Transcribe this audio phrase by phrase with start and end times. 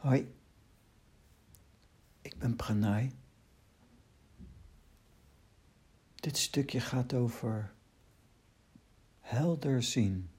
[0.00, 0.34] Hoi,
[2.20, 3.12] ik ben Pranay.
[6.14, 7.74] Dit stukje gaat over
[9.18, 10.30] helder zien.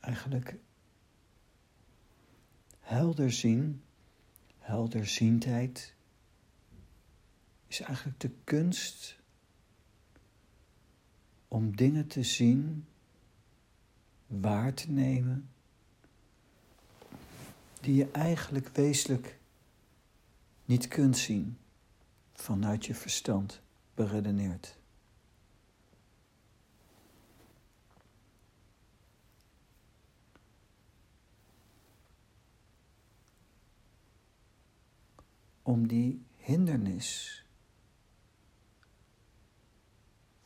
[0.00, 0.56] Eigenlijk
[2.80, 3.82] helder zien,
[4.58, 5.94] helderziendheid,
[7.66, 9.22] is eigenlijk de kunst
[11.54, 12.86] om dingen te zien,
[14.26, 15.50] waar te nemen,
[17.80, 19.38] die je eigenlijk wezenlijk
[20.64, 21.58] niet kunt zien
[22.32, 23.62] vanuit je verstand
[23.94, 24.78] beredeneerd.
[35.62, 37.43] Om die hindernis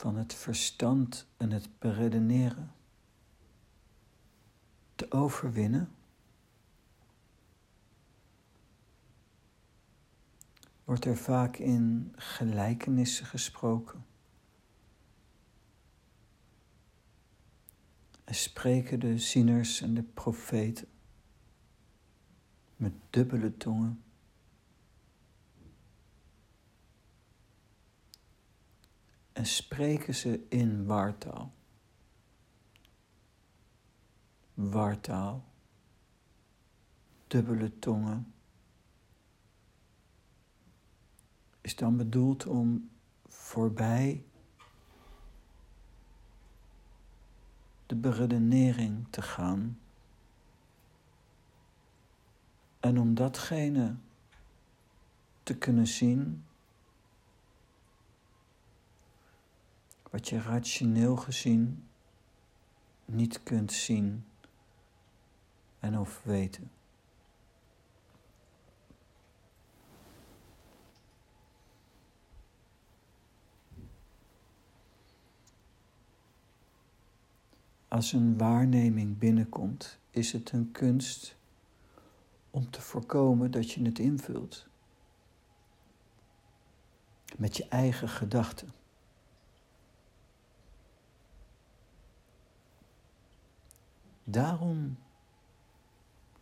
[0.00, 2.72] van het verstand en het beredeneren
[4.94, 5.90] te overwinnen,
[10.84, 14.04] wordt er vaak in gelijkenissen gesproken.
[18.24, 20.88] En spreken de zieners en de profeten
[22.76, 24.02] met dubbele tongen.
[29.40, 31.52] En spreken ze in wartaal.
[34.54, 35.44] Wartaal,
[37.26, 38.34] dubbele tongen,
[41.60, 42.90] is dan bedoeld om
[43.26, 44.24] voorbij
[47.86, 49.80] de beredenering te gaan.
[52.80, 53.96] En om datgene
[55.42, 56.44] te kunnen zien
[60.10, 61.84] wat je rationeel gezien
[63.04, 64.24] niet kunt zien
[65.78, 66.70] en of weten.
[77.88, 81.36] Als een waarneming binnenkomt, is het een kunst
[82.50, 84.66] om te voorkomen dat je het invult
[87.36, 88.79] met je eigen gedachten.
[94.30, 94.98] Daarom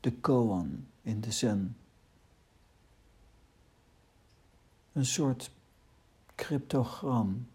[0.00, 1.76] de koan in de zen.
[4.93, 5.50] Een soort
[6.34, 7.49] cryptogram,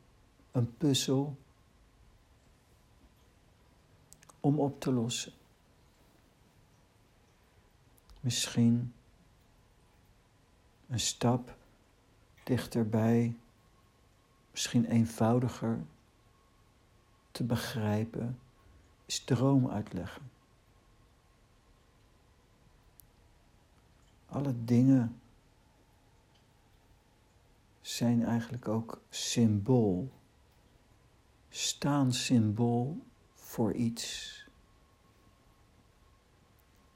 [0.52, 1.38] een puzzel
[4.40, 5.34] om op te lossen.
[8.20, 8.94] Misschien
[10.88, 11.56] een stap
[12.44, 13.38] dichterbij,
[14.52, 15.84] misschien eenvoudiger
[17.32, 18.40] te begrijpen
[19.06, 20.32] is droom uitleggen.
[24.26, 25.22] Alle dingen
[27.82, 30.12] zijn eigenlijk ook symbool,
[31.50, 33.04] staan symbool
[33.34, 34.32] voor iets.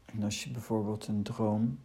[0.05, 1.79] En als je bijvoorbeeld een droom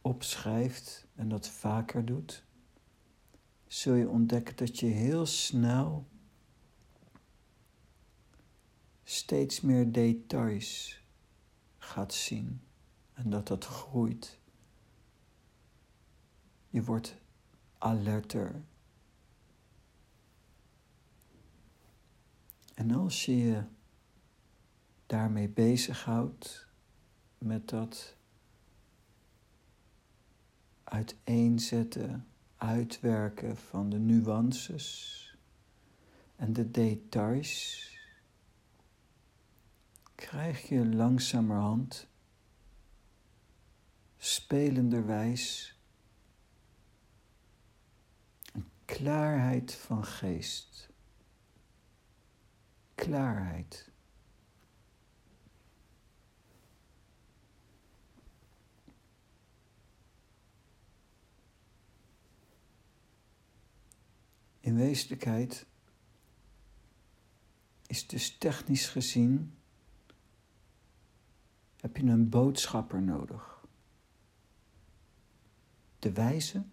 [0.00, 2.44] opschrijft en dat vaker doet,
[3.66, 6.06] zul je ontdekken dat je heel snel
[9.18, 11.02] steeds meer details
[11.78, 12.60] gaat zien
[13.12, 14.38] en dat dat groeit.
[16.68, 17.16] Je wordt
[17.78, 18.62] alerter.
[22.74, 23.62] En als je je
[25.06, 26.66] daarmee bezighoudt,
[27.38, 28.16] met dat
[30.84, 35.16] uiteenzetten, uitwerken van de nuances
[36.36, 37.97] en de details,
[40.18, 42.08] krijg je langzamerhand,
[44.16, 45.76] spelenderwijs,
[48.52, 50.90] een klaarheid van geest.
[52.94, 53.90] Klaarheid.
[64.60, 65.66] In wezenlijkheid
[67.86, 69.58] is dus technisch gezien
[71.80, 73.66] heb je een boodschapper nodig.
[75.98, 76.64] De wijze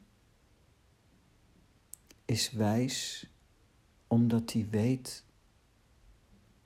[2.26, 3.30] is wijs
[4.08, 5.26] omdat hij weet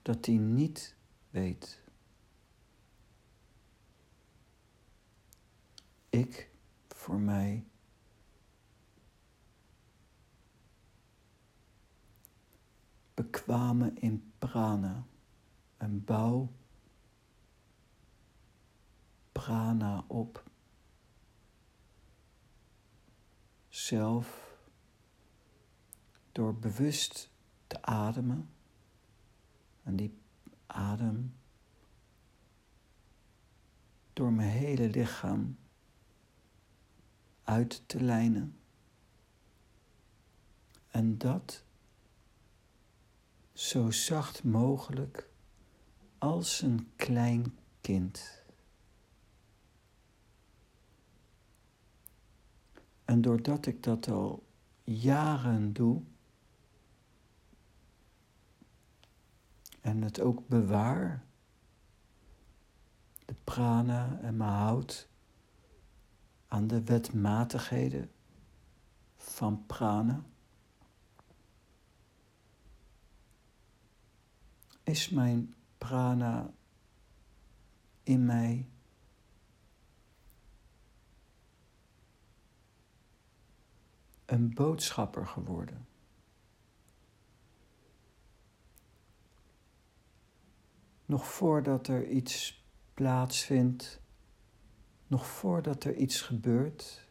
[0.01, 0.95] dat hij niet
[1.29, 1.81] weet.
[6.09, 6.49] Ik
[6.87, 7.69] voor mij.
[13.19, 15.05] bekwamen in prana
[15.77, 16.51] en bouw
[19.39, 20.43] prana op.
[23.67, 24.57] Zelf
[26.31, 27.29] door bewust
[27.67, 28.49] te ademen
[29.83, 30.17] en die
[30.65, 31.35] adem
[34.13, 35.57] door mijn hele lichaam
[37.43, 38.59] uit te lijnen.
[40.87, 41.63] En dat
[43.53, 45.29] zo zacht mogelijk
[46.17, 48.38] als een klein kind.
[53.09, 54.47] En doordat ik dat al
[54.83, 56.01] jaren doe
[59.81, 61.25] en het ook bewaar,
[63.25, 65.09] de prana en me houd
[66.47, 68.11] aan de wetmatigheden
[69.15, 70.23] van prana,
[74.83, 76.51] is mijn prana
[78.03, 78.69] in mij
[84.29, 85.87] een boodschapper geworden.
[91.05, 94.01] Nog voordat er iets plaatsvindt,
[95.07, 97.07] nog voordat er iets gebeurt,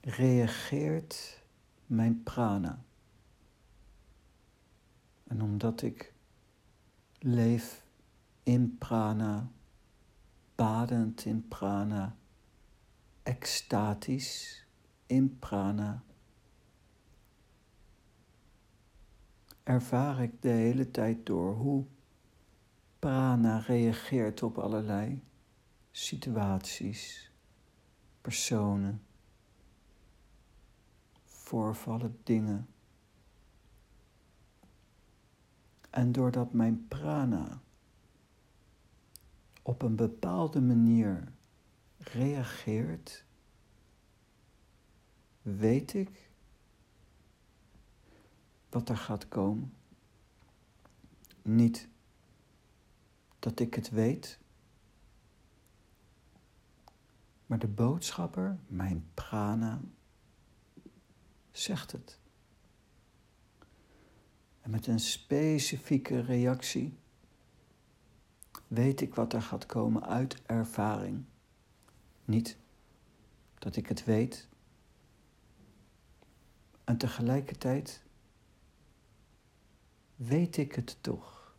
[0.00, 1.42] reageert
[1.86, 2.84] mijn prana.
[5.24, 6.14] En omdat ik
[7.18, 7.84] leef
[8.42, 9.50] in prana,
[10.54, 12.16] badend in prana,
[13.22, 14.63] extatisch
[15.06, 16.02] in prana,
[19.62, 21.84] ervaar ik de hele tijd door hoe
[22.98, 25.22] prana reageert op allerlei
[25.90, 27.30] situaties,
[28.20, 29.02] personen,
[31.24, 32.68] voorvallen, dingen.
[35.90, 37.62] En doordat mijn prana
[39.62, 41.32] op een bepaalde manier
[41.98, 43.24] reageert,
[45.44, 46.28] weet ik
[48.68, 49.74] wat er gaat komen.
[51.42, 51.88] Niet
[53.38, 54.38] dat ik het weet,
[57.46, 59.80] maar de boodschapper, mijn prana,
[61.50, 62.18] zegt het.
[64.60, 66.98] En met een specifieke reactie
[68.66, 71.24] weet ik wat er gaat komen uit ervaring.
[72.24, 72.56] Niet
[73.58, 74.48] dat ik het weet.
[76.84, 78.02] En tegelijkertijd
[80.16, 81.54] weet ik het toch.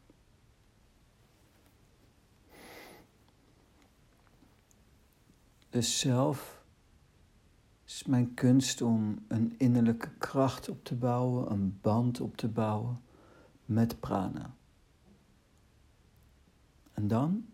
[5.70, 6.64] Dus zelf
[7.86, 13.02] is mijn kunst om een innerlijke kracht op te bouwen, een band op te bouwen
[13.66, 14.56] met prana.
[16.94, 17.46] En dan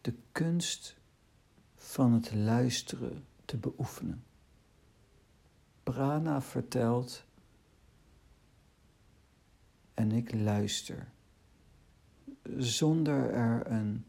[0.00, 0.96] de kunst
[1.76, 4.24] van het luisteren te beoefenen.
[5.82, 7.24] Prana vertelt
[9.94, 11.12] en ik luister
[12.56, 14.04] zonder er een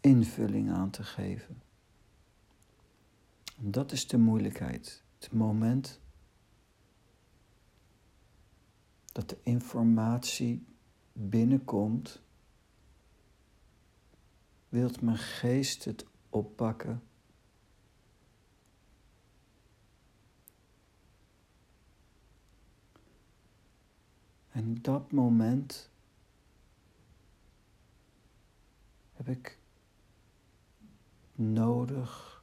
[0.00, 1.62] invulling aan te geven.
[3.56, 5.02] En dat is de moeilijkheid.
[5.18, 6.00] Het moment
[9.12, 10.66] dat de informatie
[11.12, 12.22] binnenkomt,
[14.68, 17.02] wilt mijn geest het oppakken.
[24.56, 25.90] En dat moment
[29.12, 29.58] heb ik
[31.32, 32.42] nodig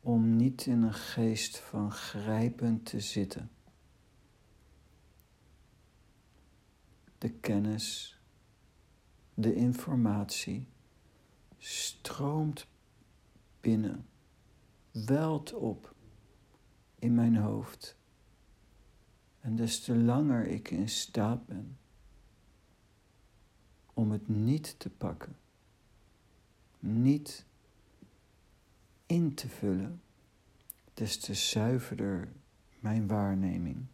[0.00, 3.50] om niet in een geest van grijpen te zitten.
[7.18, 8.20] De kennis,
[9.34, 10.66] de informatie
[11.58, 12.66] stroomt
[13.60, 14.06] binnen,
[14.90, 15.94] welt op
[16.98, 17.96] in mijn hoofd.
[19.42, 21.78] En des te langer ik in staat ben
[23.94, 25.36] om het niet te pakken,
[26.78, 27.44] niet
[29.06, 30.02] in te vullen,
[30.94, 32.32] des te zuiverder
[32.80, 33.86] mijn waarneming.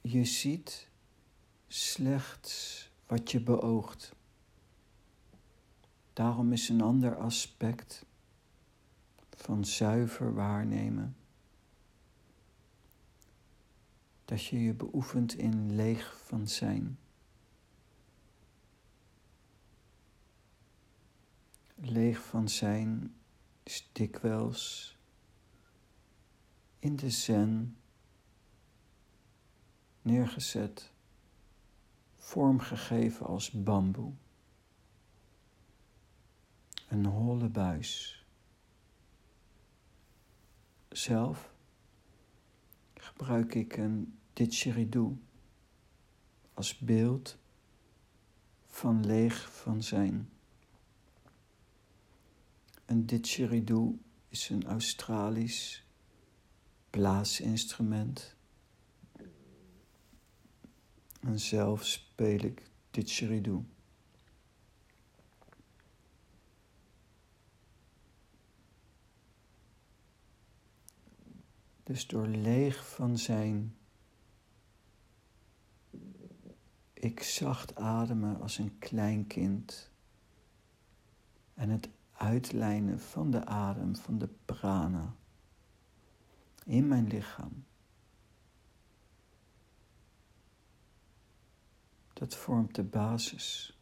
[0.00, 0.88] Je ziet
[1.68, 4.14] slechts wat je beoogt.
[6.12, 8.06] Daarom is een ander aspect
[9.30, 11.16] van zuiver waarnemen
[14.24, 16.98] dat je je beoefent in leeg van zijn.
[21.74, 23.14] Leeg van zijn
[23.62, 24.96] is dikwijls
[26.78, 27.76] in de zen
[30.02, 30.92] neergezet,
[32.30, 34.12] vormgegeven als bamboe.
[36.88, 38.24] Een holle buis.
[40.88, 41.52] Zelf
[42.94, 45.18] gebruik ik een didgeridoo
[46.54, 47.38] als beeld
[48.66, 50.30] van leeg van zijn.
[52.86, 55.84] Een didgeridoo is een Australisch
[56.90, 58.36] blaasinstrument.
[61.20, 63.64] En zelf speel ik didgeridoo.
[71.82, 73.76] Dus door leeg van zijn,
[76.92, 79.90] ik zacht ademen als een klein kind
[81.54, 85.14] en het uitlijnen van de adem, van de prana
[86.64, 87.64] in mijn lichaam.
[92.20, 93.78] Dat vormt de basis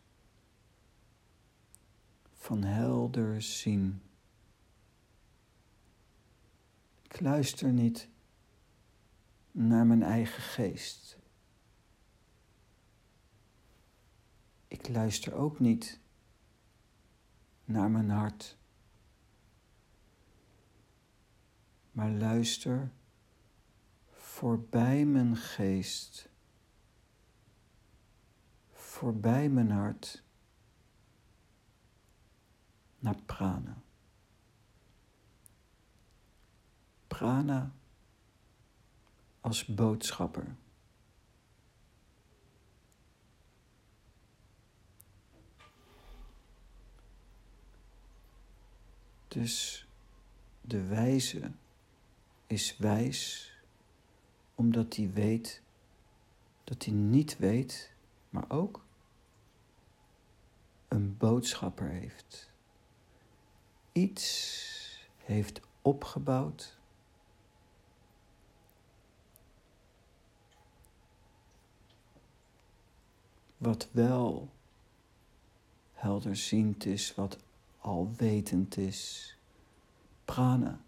[2.32, 4.02] van helder zien.
[7.02, 8.08] Ik luister niet
[9.50, 11.18] naar mijn eigen geest.
[14.68, 16.00] Ik luister ook niet
[17.64, 18.56] naar mijn hart.
[21.90, 22.90] Maar luister
[24.10, 26.27] voorbij mijn geest,
[28.98, 30.22] voorbij mijn hart
[32.98, 33.76] naar prana.
[37.06, 37.72] Prana
[39.40, 40.56] als boodschapper.
[49.28, 49.86] Dus
[50.60, 51.52] de wijze
[52.46, 53.52] is wijs
[54.54, 55.62] omdat hij weet
[56.64, 57.92] dat hij niet weet,
[58.30, 58.86] maar ook
[60.88, 62.50] een boodschapper heeft.
[63.92, 66.78] Iets heeft opgebouwd
[73.58, 74.50] wat wel
[75.92, 77.38] helderziend is, wat
[77.78, 79.36] alwetend is.
[80.24, 80.80] Prana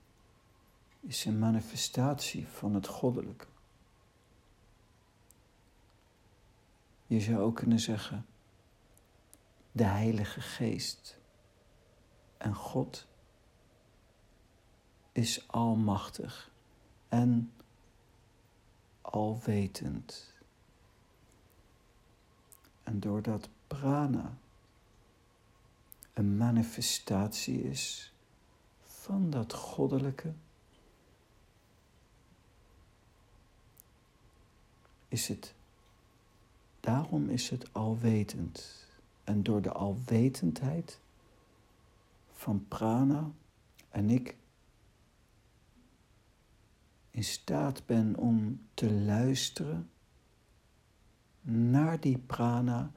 [1.01, 3.47] is een manifestatie van het goddelijke.
[7.07, 8.27] Je zou ook kunnen zeggen,
[9.73, 11.19] de Heilige Geest.
[12.37, 13.07] En God
[15.13, 16.51] is almachtig
[17.09, 17.53] en
[19.01, 20.33] alwetend.
[22.83, 24.39] En doordat prana
[26.13, 28.13] een manifestatie is
[28.83, 30.33] van dat goddelijke,
[35.09, 35.55] is het,
[36.81, 38.89] daarom is het alwetend.
[39.31, 41.01] En door de alwetendheid
[42.33, 43.31] van prana
[43.89, 44.37] en ik
[47.11, 49.91] in staat ben om te luisteren
[51.41, 52.93] naar die prana,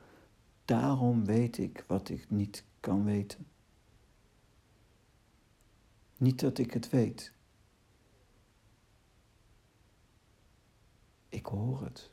[0.66, 3.48] daarom weet ik wat ik niet kan weten.
[6.18, 7.32] Niet dat ik het weet.
[11.30, 12.13] Ik hoor het.